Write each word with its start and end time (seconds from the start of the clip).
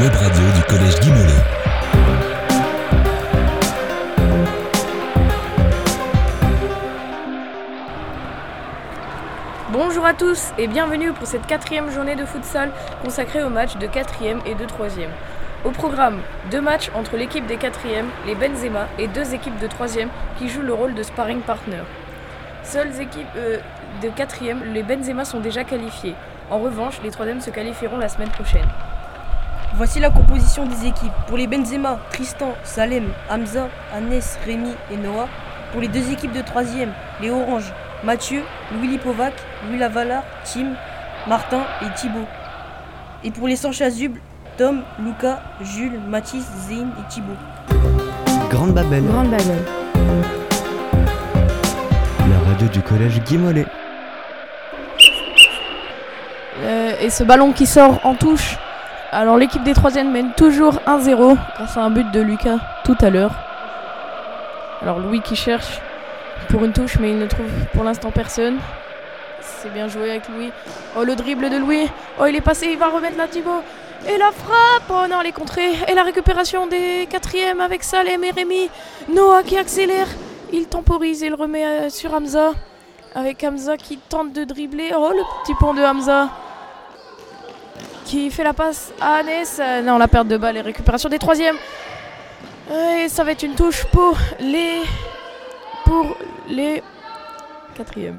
du 0.00 0.62
Collège. 0.66 0.94
Bonjour 9.70 10.06
à 10.06 10.14
tous 10.14 10.52
et 10.56 10.68
bienvenue 10.68 11.12
pour 11.12 11.26
cette 11.26 11.46
quatrième 11.46 11.90
journée 11.90 12.16
de 12.16 12.24
futsal 12.24 12.70
consacrée 13.04 13.42
aux 13.42 13.50
matchs 13.50 13.76
de 13.76 13.86
4e 13.86 14.38
et 14.46 14.54
de 14.54 14.64
3e. 14.64 15.08
Au 15.66 15.70
programme, 15.70 16.20
deux 16.50 16.62
matchs 16.62 16.90
entre 16.94 17.18
l'équipe 17.18 17.46
des 17.46 17.58
4e, 17.58 18.06
les 18.26 18.34
Benzema, 18.34 18.88
et 18.98 19.06
deux 19.06 19.34
équipes 19.34 19.58
de 19.58 19.66
3e 19.66 20.08
qui 20.38 20.48
jouent 20.48 20.62
le 20.62 20.72
rôle 20.72 20.94
de 20.94 21.02
sparring 21.02 21.42
partner. 21.42 21.82
Seules 22.62 22.98
équipes 23.00 23.26
euh, 23.36 23.58
de 24.02 24.08
4e, 24.08 24.72
les 24.72 24.82
Benzema 24.82 25.26
sont 25.26 25.40
déjà 25.40 25.64
qualifiées. 25.64 26.14
En 26.48 26.58
revanche, 26.58 27.00
les 27.04 27.10
3e 27.10 27.40
se 27.40 27.50
qualifieront 27.50 27.98
la 27.98 28.08
semaine 28.08 28.30
prochaine. 28.30 28.66
Voici 29.76 30.00
la 30.00 30.10
composition 30.10 30.66
des 30.66 30.86
équipes. 30.86 31.12
Pour 31.28 31.36
les 31.36 31.46
Benzema, 31.46 31.98
Tristan, 32.10 32.54
Salem, 32.64 33.04
Hamza, 33.30 33.68
Anes, 33.94 34.20
Rémi 34.44 34.72
et 34.90 34.96
Noah. 34.96 35.28
Pour 35.72 35.80
les 35.80 35.88
deux 35.88 36.10
équipes 36.10 36.32
de 36.32 36.40
3e, 36.40 36.88
les 37.20 37.30
Oranges, 37.30 37.72
Mathieu, 38.02 38.42
Louis 38.72 38.88
Lipovac, 38.88 39.32
Louis 39.68 39.78
Lavalar, 39.78 40.24
Tim, 40.44 40.74
Martin 41.28 41.62
et 41.82 41.94
Thibaut. 41.94 42.26
Et 43.22 43.30
pour 43.30 43.46
les 43.46 43.56
sans 43.56 43.70
chasubles, 43.70 44.20
Tom, 44.58 44.82
Lucas, 44.98 45.40
Jules, 45.60 46.00
Mathis, 46.08 46.44
Zine 46.66 46.90
et 46.98 47.08
Thibaut. 47.08 47.36
Grande 48.50 48.74
Babel, 48.74 49.04
Grande 49.04 49.30
Babel. 49.30 49.64
la 52.28 52.50
radio 52.50 52.66
du 52.66 52.82
collège 52.82 53.22
Guy 53.22 53.38
Mollet. 53.38 53.66
Euh, 56.62 56.92
et 57.00 57.08
ce 57.08 57.22
ballon 57.22 57.52
qui 57.52 57.66
sort 57.66 58.00
en 58.04 58.14
touche. 58.14 58.58
Alors 59.12 59.36
l'équipe 59.36 59.64
des 59.64 59.72
3e 59.72 60.08
mène 60.08 60.30
toujours 60.36 60.74
1-0 60.86 61.36
grâce 61.56 61.76
à 61.76 61.82
un 61.82 61.90
but 61.90 62.08
de 62.12 62.20
Lucas 62.20 62.58
tout 62.84 62.96
à 63.00 63.10
l'heure. 63.10 63.32
Alors 64.82 65.00
Louis 65.00 65.20
qui 65.20 65.34
cherche 65.34 65.80
pour 66.48 66.64
une 66.64 66.72
touche 66.72 66.96
mais 67.00 67.10
il 67.10 67.18
ne 67.18 67.26
trouve 67.26 67.50
pour 67.72 67.82
l'instant 67.82 68.12
personne. 68.12 68.58
C'est 69.40 69.72
bien 69.72 69.88
joué 69.88 70.10
avec 70.10 70.28
Louis. 70.28 70.52
Oh 70.96 71.02
le 71.02 71.16
dribble 71.16 71.50
de 71.50 71.56
Louis. 71.56 71.88
Oh 72.20 72.26
il 72.26 72.36
est 72.36 72.40
passé, 72.40 72.68
il 72.70 72.78
va 72.78 72.88
remettre 72.88 73.16
la 73.18 73.26
Thibaut. 73.26 73.62
Et 74.08 74.16
la 74.16 74.30
frappe 74.30 74.88
Oh 74.88 75.08
non, 75.10 75.20
elle 75.20 75.26
est 75.26 75.32
contrée. 75.32 75.72
Et 75.88 75.94
la 75.94 76.04
récupération 76.04 76.68
des 76.68 77.08
4e 77.10 77.58
avec 77.58 77.82
Salem 77.82 78.22
et 78.22 78.30
Rémi. 78.30 78.70
Noah 79.12 79.42
qui 79.42 79.58
accélère. 79.58 80.06
Il 80.52 80.68
temporise 80.68 81.24
et 81.24 81.26
il 81.26 81.34
remet 81.34 81.66
euh, 81.66 81.90
sur 81.90 82.14
Hamza. 82.14 82.52
Avec 83.16 83.42
Hamza 83.42 83.76
qui 83.76 83.98
tente 83.98 84.32
de 84.32 84.44
dribbler. 84.44 84.92
Oh 84.96 85.10
le 85.10 85.22
petit 85.42 85.54
pont 85.58 85.74
de 85.74 85.82
Hamza 85.82 86.28
qui 88.04 88.30
fait 88.30 88.44
la 88.44 88.52
passe 88.52 88.92
à. 89.00 89.20
Euh, 89.20 89.82
non, 89.82 89.98
la 89.98 90.08
perte 90.08 90.28
de 90.28 90.36
balle 90.36 90.56
et 90.56 90.60
récupération 90.60 91.08
des 91.08 91.18
troisièmes. 91.18 91.56
Et 92.70 93.08
ça 93.08 93.24
va 93.24 93.32
être 93.32 93.42
une 93.42 93.54
touche 93.54 93.84
pour 93.86 94.16
les 94.40 94.82
pour 95.84 96.16
les 96.48 96.82
quatrièmes. 97.74 98.18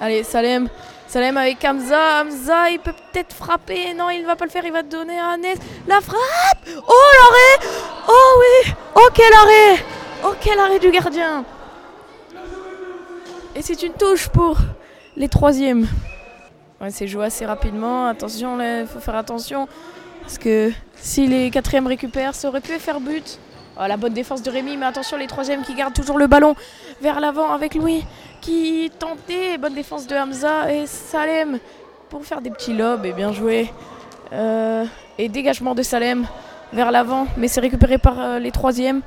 Allez, 0.00 0.22
Salem. 0.22 0.68
Salem 1.06 1.36
avec 1.36 1.64
Hamza. 1.64 2.22
Hamza, 2.22 2.70
il 2.70 2.78
peut 2.78 2.92
peut-être 2.92 3.34
frapper. 3.34 3.94
Non, 3.94 4.10
il 4.10 4.22
ne 4.22 4.26
va 4.26 4.36
pas 4.36 4.44
le 4.44 4.50
faire. 4.50 4.64
Il 4.64 4.72
va 4.72 4.82
donner 4.82 5.18
à 5.18 5.30
Anes. 5.30 5.58
La 5.86 6.00
frappe 6.00 6.68
Oh, 6.86 7.10
l'arrêt 7.18 7.68
Oh 8.08 8.40
oui 8.40 8.72
Oh, 8.94 9.08
quel 9.12 9.32
arrêt 9.32 9.84
Oh, 10.24 10.34
quel 10.40 10.58
arrêt 10.58 10.78
du 10.78 10.90
gardien 10.90 11.44
Et 13.56 13.62
c'est 13.62 13.82
une 13.82 13.92
touche 13.94 14.28
pour 14.28 14.56
les 15.16 15.28
troisièmes. 15.28 15.86
C'est 16.88 17.06
joué 17.06 17.26
assez 17.26 17.44
rapidement. 17.44 18.06
Attention, 18.06 18.58
il 18.58 18.86
faut 18.86 19.00
faire 19.00 19.16
attention. 19.16 19.68
Parce 20.22 20.38
que 20.38 20.72
si 20.96 21.26
les 21.26 21.50
quatrièmes 21.50 21.86
récupèrent, 21.86 22.34
ça 22.34 22.48
aurait 22.48 22.62
pu 22.62 22.72
faire 22.78 23.00
but. 23.00 23.38
Oh, 23.78 23.82
la 23.86 23.98
bonne 23.98 24.14
défense 24.14 24.42
de 24.42 24.50
Rémi, 24.50 24.78
mais 24.78 24.86
attention, 24.86 25.18
les 25.18 25.26
troisièmes 25.26 25.62
qui 25.62 25.74
gardent 25.74 25.92
toujours 25.92 26.16
le 26.18 26.26
ballon 26.26 26.54
vers 27.02 27.20
l'avant 27.20 27.52
avec 27.52 27.74
Louis 27.74 28.04
qui 28.40 28.90
tentait. 28.98 29.58
Bonne 29.58 29.74
défense 29.74 30.06
de 30.06 30.16
Hamza 30.16 30.72
et 30.72 30.86
Salem 30.86 31.58
pour 32.08 32.24
faire 32.24 32.40
des 32.40 32.50
petits 32.50 32.72
lobes 32.72 33.04
et 33.04 33.12
bien 33.12 33.32
joué. 33.32 33.70
Euh, 34.32 34.86
et 35.18 35.28
dégagement 35.28 35.74
de 35.74 35.82
Salem 35.82 36.26
vers 36.72 36.90
l'avant, 36.90 37.26
mais 37.36 37.48
c'est 37.48 37.60
récupéré 37.60 37.98
par 37.98 38.18
euh, 38.18 38.38
les 38.38 38.52
troisièmes. 38.52 39.02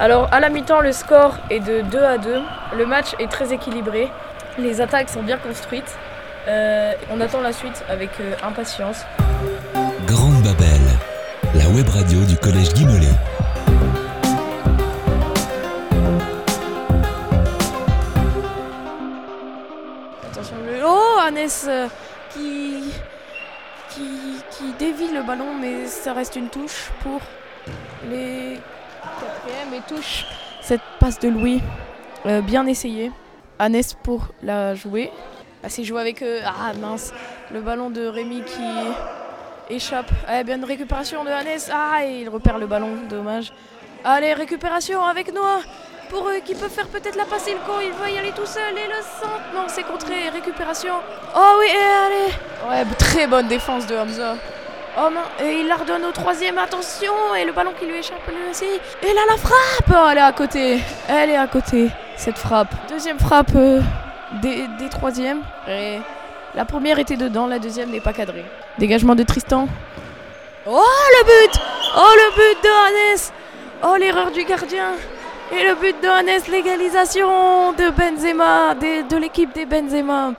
Alors 0.00 0.28
à 0.32 0.40
la 0.40 0.48
mi-temps, 0.48 0.80
le 0.80 0.90
score 0.90 1.36
est 1.50 1.60
de 1.60 1.80
2 1.82 2.02
à 2.02 2.18
2. 2.18 2.42
Le 2.76 2.84
match 2.84 3.14
est 3.20 3.30
très 3.30 3.52
équilibré. 3.52 4.10
Les 4.58 4.80
attaques 4.80 5.08
sont 5.08 5.22
bien 5.22 5.38
construites. 5.38 5.96
Euh, 6.48 6.92
on 7.12 7.20
attend 7.20 7.40
la 7.40 7.52
suite 7.52 7.84
avec 7.88 8.10
euh, 8.18 8.34
impatience. 8.42 9.04
Grande 10.04 10.42
Babel, 10.42 10.80
la 11.54 11.68
web 11.68 11.88
radio 11.88 12.20
du 12.24 12.36
Collège 12.36 12.74
Guy 12.74 12.86
Mollet. 12.86 13.06
Attention, 20.32 20.56
le... 20.66 20.84
Oh, 20.84 21.20
Anes 21.24 21.48
euh, 21.68 21.86
qui... 22.30 22.92
qui 23.90 24.34
qui 24.50 24.72
dévie 24.78 25.12
le 25.12 25.22
ballon, 25.22 25.54
mais 25.60 25.86
ça 25.86 26.12
reste 26.12 26.36
une 26.36 26.48
touche 26.48 26.90
pour 27.02 27.20
les 28.10 28.60
quatrièmes 29.20 29.74
et 29.74 29.82
touche 29.88 30.26
cette 30.60 30.80
passe 30.98 31.18
de 31.20 31.28
Louis. 31.28 31.60
Euh, 32.26 32.40
bien 32.40 32.66
essayé. 32.66 33.12
Anes 33.58 33.80
pour 34.02 34.28
la 34.42 34.74
jouer. 34.74 35.12
Ah, 35.62 35.68
c'est 35.68 35.84
joué 35.84 36.00
avec. 36.00 36.22
euh, 36.22 36.40
ah 36.44 36.72
mince, 36.80 37.12
le 37.52 37.60
ballon 37.60 37.90
de 37.90 38.06
Rémi 38.06 38.42
qui 38.42 39.74
échappe. 39.74 40.10
Ah, 40.26 40.42
bien 40.42 40.56
une 40.56 40.64
récupération 40.64 41.24
de 41.24 41.30
Anes. 41.30 41.70
Ah, 41.72 42.04
il 42.04 42.28
repère 42.28 42.58
le 42.58 42.66
ballon, 42.66 42.96
dommage. 43.08 43.52
Allez, 44.04 44.34
récupération 44.34 45.02
avec 45.04 45.32
Noah 45.32 45.60
pour 46.10 46.28
eux 46.28 46.40
qui 46.44 46.54
peut 46.54 46.68
faire 46.68 46.86
peut-être 46.88 47.16
la 47.16 47.24
passe. 47.24 47.46
Il 47.48 47.56
court, 47.58 47.80
il 47.82 47.92
va 47.92 48.10
y 48.10 48.18
aller 48.18 48.32
tout 48.32 48.46
seul 48.46 48.72
et 48.72 48.86
le 48.86 49.02
centre. 49.20 49.54
Non, 49.54 49.64
c'est 49.68 49.84
contré. 49.84 50.28
Récupération. 50.30 50.94
Oh 51.36 51.56
oui, 51.60 51.68
allez. 51.70 52.32
Ouais, 52.68 52.94
très 52.98 53.26
bonne 53.26 53.48
défense 53.48 53.86
de 53.86 53.96
Hamza. 53.96 54.36
Oh 54.96 55.08
et 55.42 55.60
il 55.60 55.66
la 55.66 55.74
redonne 55.74 56.04
au 56.04 56.12
troisième, 56.12 56.56
attention, 56.56 57.12
et 57.36 57.44
le 57.44 57.52
ballon 57.52 57.72
qui 57.78 57.84
lui 57.84 57.98
échappe 57.98 58.26
lui 58.28 58.50
aussi. 58.50 58.64
Et 59.02 59.12
là 59.12 59.22
la 59.28 59.36
frappe 59.36 59.90
Oh, 59.90 60.08
elle 60.10 60.18
est 60.18 60.20
à 60.20 60.32
côté, 60.32 60.78
elle 61.08 61.30
est 61.30 61.36
à 61.36 61.48
côté, 61.48 61.90
cette 62.16 62.38
frappe. 62.38 62.72
Deuxième 62.88 63.18
frappe 63.18 63.50
euh, 63.56 63.80
des, 64.40 64.66
des 64.78 64.88
troisièmes. 64.88 65.42
Et 65.68 65.98
la 66.54 66.64
première 66.64 67.00
était 67.00 67.16
dedans, 67.16 67.48
la 67.48 67.58
deuxième 67.58 67.90
n'est 67.90 68.00
pas 68.00 68.12
cadrée. 68.12 68.44
Dégagement 68.78 69.16
de 69.16 69.24
Tristan. 69.24 69.66
Oh 70.66 70.80
le 70.80 71.24
but 71.24 71.60
Oh 71.96 72.14
le 72.14 72.34
but 72.36 72.62
de 72.62 72.68
Hannes 72.68 73.32
Oh 73.82 73.96
l'erreur 73.96 74.30
du 74.30 74.44
gardien 74.44 74.92
Et 75.52 75.64
le 75.66 75.74
but 75.74 76.00
de 76.00 76.08
Hannes, 76.08 76.42
l'égalisation 76.50 77.72
de 77.72 77.90
Benzema, 77.90 78.74
de 78.74 79.16
l'équipe 79.16 79.52
des 79.52 79.66
Benzema. 79.66 80.34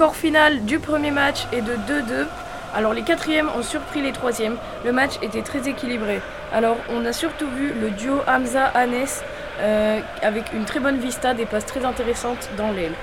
Score 0.00 0.16
final 0.16 0.64
du 0.64 0.78
premier 0.78 1.10
match 1.10 1.40
est 1.52 1.60
de 1.60 1.74
2-2. 1.74 2.26
Alors 2.74 2.94
les 2.94 3.02
quatrièmes 3.02 3.50
ont 3.54 3.62
surpris 3.62 4.00
les 4.00 4.12
troisièmes. 4.12 4.56
Le 4.82 4.92
match 4.92 5.16
était 5.20 5.42
très 5.42 5.68
équilibré. 5.68 6.22
Alors 6.54 6.78
on 6.88 7.04
a 7.04 7.12
surtout 7.12 7.46
vu 7.48 7.74
le 7.78 7.90
duo 7.90 8.14
Hamza-Anes 8.26 9.20
euh, 9.60 10.00
avec 10.22 10.54
une 10.54 10.64
très 10.64 10.80
bonne 10.80 10.96
vista, 10.96 11.34
des 11.34 11.44
passes 11.44 11.66
très 11.66 11.84
intéressantes 11.84 12.48
dans 12.56 12.72
l'aile. 12.72 12.94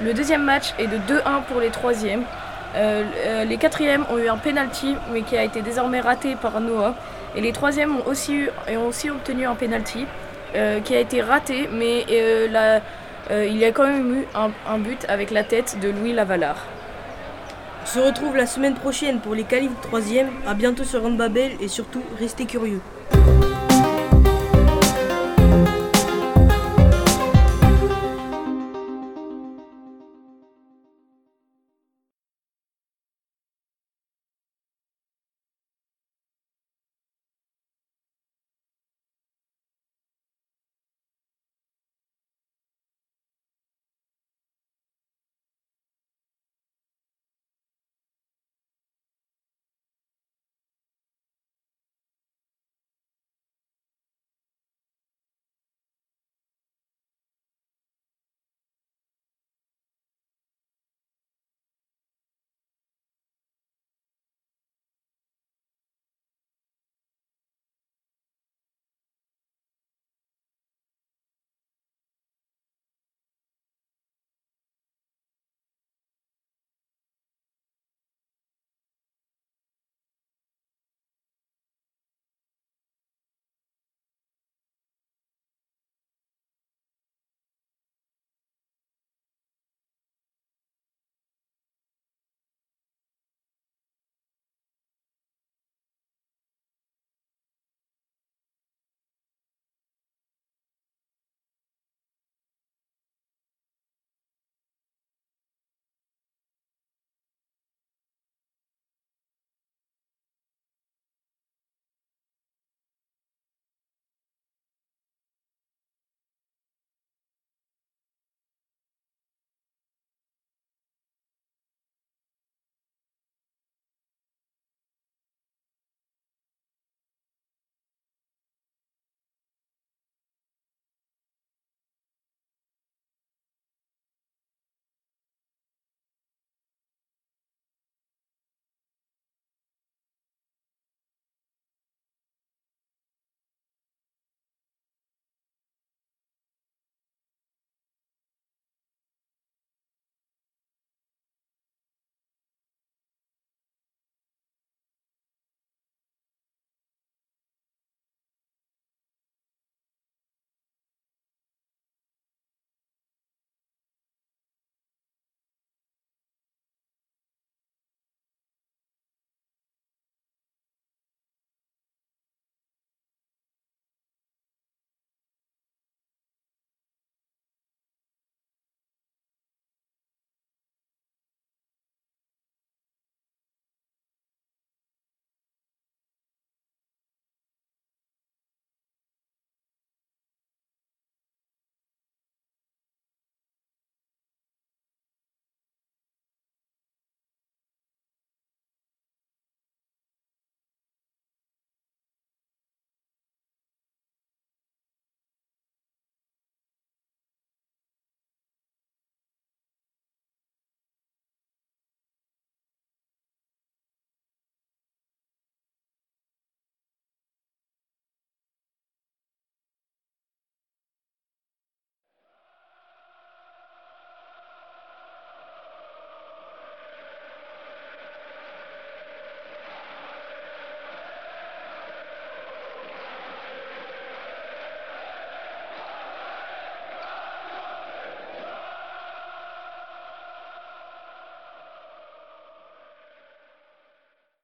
Le 0.00 0.14
deuxième 0.14 0.44
match 0.44 0.74
est 0.78 0.86
de 0.86 0.98
2-1 1.12 1.42
pour 1.48 1.60
les 1.60 1.70
troisièmes. 1.70 2.22
Euh, 2.76 3.02
euh, 3.26 3.44
les 3.44 3.56
quatrièmes 3.56 4.04
ont 4.08 4.18
eu 4.18 4.28
un 4.28 4.36
penalty 4.36 4.94
mais 5.12 5.22
qui 5.22 5.36
a 5.36 5.42
été 5.42 5.60
désormais 5.60 5.98
raté 5.98 6.36
par 6.36 6.60
Noah. 6.60 6.94
Et 7.34 7.40
les 7.40 7.50
troisièmes 7.50 7.96
ont 7.96 8.06
aussi, 8.06 8.36
eu- 8.36 8.50
ont 8.76 8.86
aussi 8.86 9.10
obtenu 9.10 9.44
un 9.44 9.56
penalty 9.56 10.06
qui 10.84 10.94
a 10.94 11.00
été 11.00 11.20
raté 11.20 11.68
mais 11.72 12.06
la- 12.48 12.80
euh, 13.30 13.44
il 13.46 13.58
y 13.58 13.64
a 13.64 13.72
quand 13.72 13.86
même 13.86 14.22
eu 14.22 14.26
un, 14.34 14.78
but 14.78 15.04
avec 15.08 15.30
la 15.30 15.44
tête 15.44 15.78
de 15.80 15.90
Louis 15.90 16.12
Lavalar. 16.12 16.56
On 17.82 17.86
se 17.86 17.98
retrouve 17.98 18.36
la 18.36 18.46
semaine 18.46 18.74
prochaine 18.74 19.20
pour 19.20 19.34
les 19.34 19.44
qualifs 19.44 19.70
3 19.82 20.00
A 20.46 20.54
bientôt 20.54 20.84
sur 20.84 21.08
Babel 21.10 21.52
et 21.60 21.68
surtout, 21.68 22.02
restez 22.18 22.46
curieux. 22.46 22.80